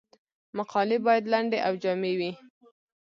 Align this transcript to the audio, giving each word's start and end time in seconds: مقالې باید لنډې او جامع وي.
مقالې 0.57 0.97
باید 1.05 1.25
لنډې 1.33 1.59
او 1.67 1.73
جامع 1.83 2.13
وي. 2.19 2.31